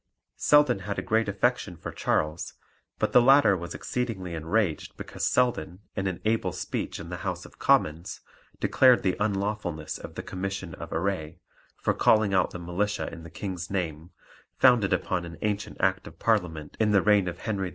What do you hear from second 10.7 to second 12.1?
of Array, for